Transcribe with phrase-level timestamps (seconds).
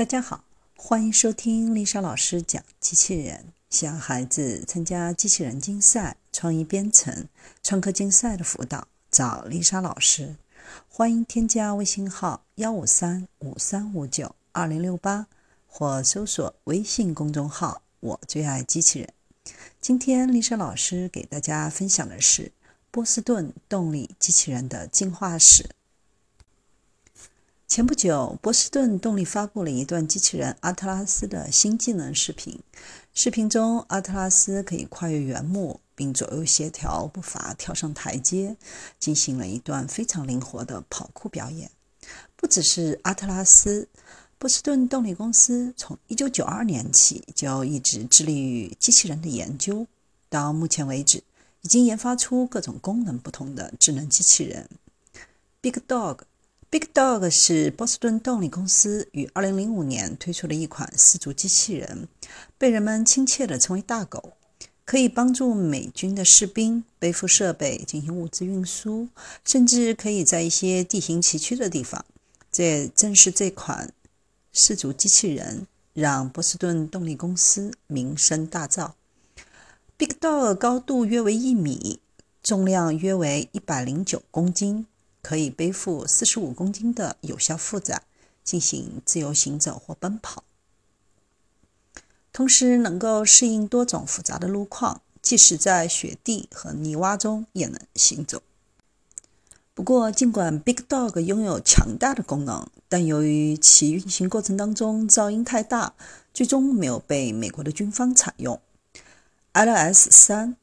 [0.00, 0.44] 大家好，
[0.78, 3.52] 欢迎收听丽莎老师讲机器人。
[3.68, 7.28] 想孩子参加机器人竞赛、创意编程、
[7.62, 10.36] 创客竞赛的辅导，找丽莎老师。
[10.88, 15.26] 欢迎添加微信号幺五三五三五九二零六八，
[15.66, 19.12] 或搜索微信公众号“我最爱机器人”。
[19.82, 22.50] 今天丽莎老师给大家分享的是
[22.90, 25.68] 波士顿动力机器人的进化史。
[27.70, 32.58] 前不久，波士顿动力发布了一段机器人阿特拉斯的新技能视频。
[33.14, 38.56] 视频中，阿特拉斯可以跨越原木，并左右协调步伐跳上台阶，
[38.98, 41.70] 进行了一段非常灵活的跑酷表演。
[42.34, 43.88] 不只是阿特拉斯，
[44.36, 49.86] 波士顿动力公司从1992年起就一直致力于机器人的研究。
[50.28, 51.22] 到目前为止，
[51.60, 54.68] 已经研发出各种功能不同的智能机器人。
[55.60, 56.22] Big Dog。
[56.72, 62.06] Big Dog 是波士顿动力公司于2005年推出的一款四足机器人，
[62.56, 64.34] 被人们亲切地称为“大狗”，
[64.86, 69.08] 可以帮助美军的士兵背负设备进行物资运输，
[69.44, 72.04] 甚至可以在一些地形崎岖的地方。
[72.52, 73.92] 这正是这款
[74.52, 78.92] 四足机器人让波士顿动力公司名声大噪。
[79.96, 81.98] Big Dog 高度约为一米，
[82.44, 84.86] 重量约为一百零九公斤。
[85.22, 88.02] 可以背负四十五公斤的有效负载
[88.42, 90.44] 进行自由行走或奔跑，
[92.32, 98.42] 同时能够适应多种复杂的路况，即使在雪地和泥洼中也能行走。
[99.72, 105.94] 不过，尽管 Big Dog 拥有强大的功能，但由于其运行过程当中噪音太大，
[106.34, 108.60] 最终没有被美国的军方采用。
[109.52, 110.56] LS 三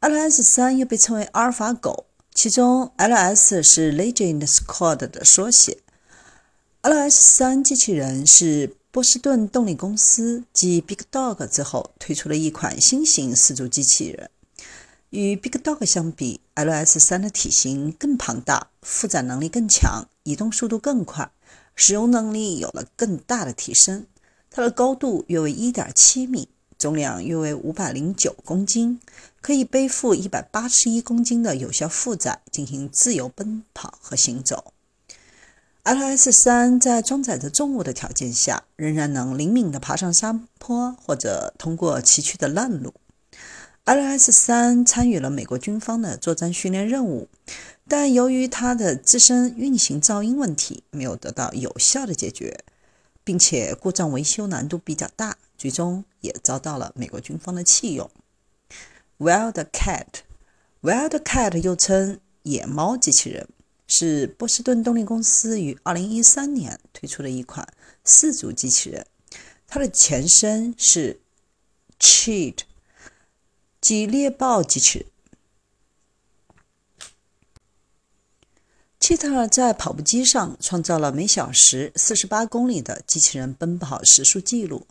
[0.00, 2.06] ，LS 三又被称为阿尔法狗。
[2.34, 5.78] 其中，LS 是 Legend Squad 的缩写。
[6.80, 14.30] LS 三机器人是波士顿动力公司继 Big Dog 之后推出的一款新型四足机器人。
[15.10, 21.30] 与 Big Dog 相比，LS 三的体型更庞大，负载能力更强，移动速度更快，
[21.76, 24.06] 使用能力有了更大的提升。
[24.50, 26.48] 它的高度约为1.7米。
[26.82, 28.98] 重量约为五百零九公斤，
[29.40, 34.72] 可以背负一百八十一公斤的有效负载进行自由奔跑和行走。
[35.84, 42.94] LS 三在装载着重物的条件下，仍然能灵敏地爬上山坡或者通过崎岖的烂路。
[43.84, 47.28] LS 三参与了美国军方的作战训练任务，
[47.86, 52.64] 但由于它的自身运行噪音问题没有得到有效的解决，
[53.24, 55.36] 并且故障维修难度比较大。
[55.58, 58.10] 最终也遭到了美国军方的弃用。
[59.18, 63.48] Wildcat，Wildcat 又称野猫机器人，
[63.86, 67.72] 是波士顿动力公司于2013年推出的一款
[68.02, 69.06] 四足机器人。
[69.68, 71.20] 它的前身是
[72.00, 72.62] Cheat，
[73.80, 75.06] 即猎豹机器人。
[79.02, 84.86] Cheat 在跑步机上创造了每小时48公里的机器人奔跑时速记录。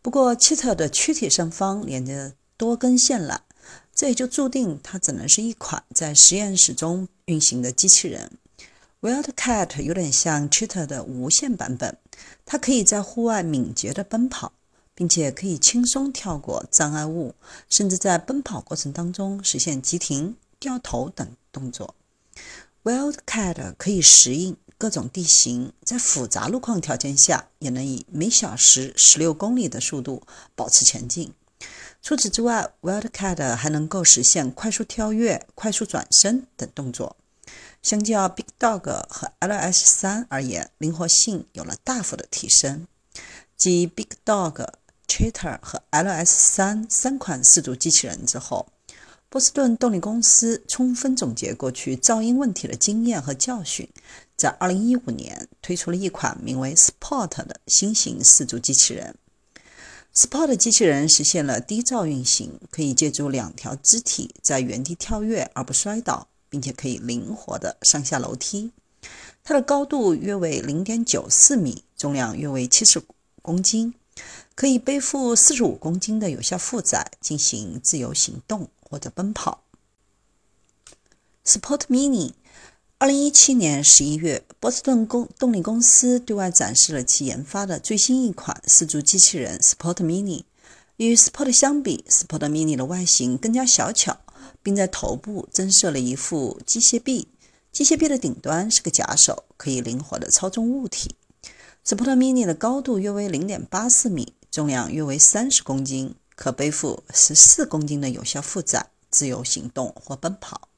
[0.00, 3.40] 不过，切特的躯体上方连着多根线缆，
[3.92, 8.30] 这也就注定它只能是一款在实验室中运行的机器人。
[9.00, 11.98] Wildcat 有点像 Cheetah 的无线版本，
[12.46, 14.52] 它可以在户外敏捷地奔跑，
[14.94, 17.34] 并且可以轻松跳过障碍物，
[17.68, 21.96] 甚至在奔跑过程当中实现急停、掉头等动作。
[22.88, 24.56] Wildcat 可以适应。
[24.78, 30.22] 各种地形在复杂路况条件下，也能以每小时十六公里的速度
[30.54, 31.34] 保持前进。
[32.00, 37.16] 除此之外，Wildcat 还能够实现快速跳跃、快速转身等动作。
[37.82, 42.86] 相较 Big Dog 和 LS 三而言，灵活性有了大幅的提升。
[43.56, 44.66] 继 Big Dog、
[45.06, 48.68] Cheetah 和 LS 三三款四足机器人之后，
[49.30, 53.86] 波士顿动力公司充分总结过去噪音问题的经验和教训，
[54.38, 59.14] 在2015年推出了一款名为 Sport 的新型四足机器人。
[60.14, 68.72] Sport 机器人实现了低噪运行，可以借助两条肢体在原地跳跃而不摔倒，并且可以灵活地上下楼梯。
[69.44, 73.02] 它的高度约为0.94米，重量约为75
[73.42, 73.92] 公斤，
[74.54, 78.70] 可以背负45公斤的有效负载进行自由行动。
[78.88, 79.64] 或者奔跑。
[81.44, 82.32] Sport Mini，
[82.98, 90.44] 二零一七年十一月，波士顿公动力公司对外展示了其研发的最新一款四足机器人 Sport Mini。
[90.96, 94.18] 与 Sport 相比，Sport Mini 的外形更加小巧，
[94.62, 97.28] 并在头部增设了一副机械臂。
[97.70, 101.14] 机械臂的顶端是个假手，可以灵活地操纵物体。
[101.86, 110.68] Sport Mini 的高度约为零点八四米，重量约为三十公斤，可背负十四公斤的有效负载，自由行动或奔跑。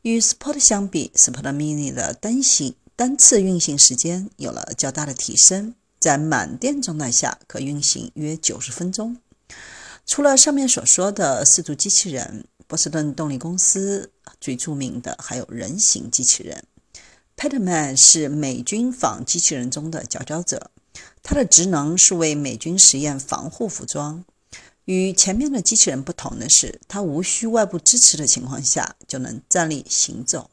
[0.00, 9.18] 与 Sport 相比，Sport Mini 的单行单次运行时间有了较大的提升，在满电状态下可运行约九十分钟。
[10.06, 16.64] 除了上面所说的四足机器人，波士顿动力公司最著名的还有人形机器人。
[17.36, 20.70] Petman 是美军仿机器人中的佼佼者，
[21.22, 24.24] 它的职能是为美军实验防护服装。
[24.86, 30.50] 与前面的机器人不同的是，它无需外部支持的情况下就能站立行走，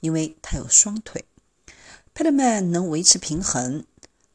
[0.00, 1.24] 因为它有双腿。
[2.14, 3.84] Petman 能维持平衡、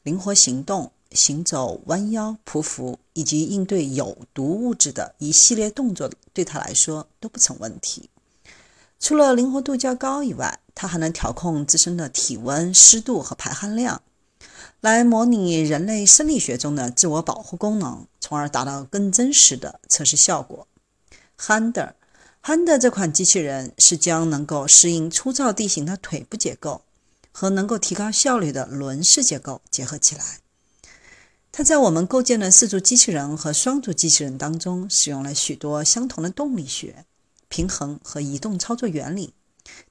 [0.02, 8.08] 灵活行动、行走、弯腰、匍匐以及应对有毒物质的一系列动作，对它来说都不成问题。
[9.00, 14.02] 除了灵活度较高以外，它还能调控自身的体温、湿度和排汗量，
[14.80, 20.66] 来模拟人类生理学中的自我保护功能，从而达到更真实的测试效果。
[21.38, 26.82] Hander，Hander 这款机器人是将能够适应粗糙地形的腿部结构
[27.30, 30.40] 和能够提高效率的轮式结构结合起来。
[31.52, 37.04] 它在我们构建的四足机器人和双足机器人当中，使用了许多相同的动力学。
[37.48, 39.34] 平衡和移动操作原理，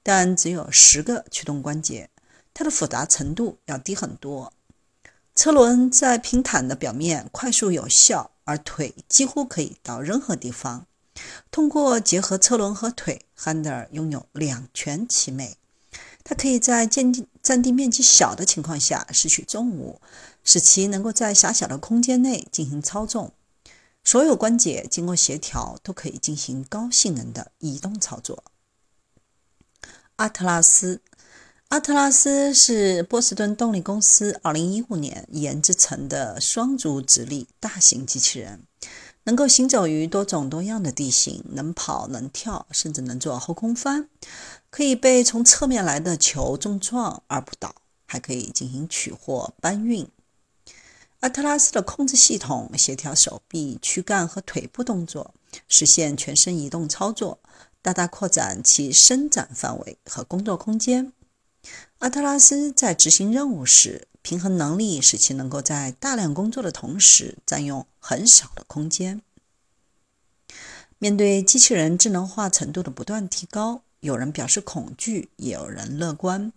[0.01, 2.09] 但只有十个驱动关节，
[2.53, 4.53] 它的复杂程度要低很多。
[5.39, 10.85] 车轮在平坦的表面快速有效，而腿几乎可以到任何地方。
[11.49, 15.55] 通过结合车轮和腿，Hander 拥有两全其美。
[16.25, 20.01] 它可以在占地占地面积小的情况下拾取重物，
[20.43, 23.31] 使其能够在狭小的空间内进行操纵。
[24.03, 28.43] 所有关节经过协调，都可以进行高性能的移动操作。
[30.17, 30.99] 阿特拉斯，
[31.69, 38.63] 阿特拉斯是波士顿动力公司2015年研制成的双足直立大型机器人，
[39.25, 44.09] 能够行走于多种多样的地形，能跑能跳，甚至能做后空翻，
[44.71, 47.75] 可以被从侧面来的球重撞而不倒，
[48.07, 50.07] 还可以进行取货搬运。
[51.19, 55.35] 阿特拉斯的控制系统协调手臂、躯干和腿部动作，
[55.67, 57.37] 实现全身移动操作，
[57.83, 61.13] 大大扩展其伸展范围和工作空间。
[61.99, 69.21] 阿特拉斯在执行任务时，平衡能力使其能够在大量工作的同时占用很少的空间。
[70.97, 76.51] 面对机器人智能化程度的不断提高，有人表示恐惧，也有人乐观。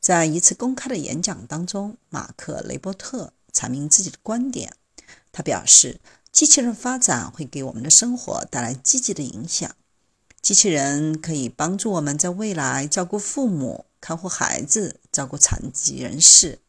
[0.00, 3.32] 在一次公开的演讲当中，马克·雷伯特。
[3.54, 4.74] 阐明自己的观点，
[5.32, 5.98] 他表示，
[6.30, 9.74] 机器人发展会给我们的生活带来积极的影响。
[10.42, 16.60] 机器人可以帮助我们在未来照顾父母、看护孩子、照顾残疾人士。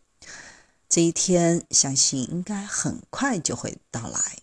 [0.89, 4.39] 这一天，相信应该很快就会到来。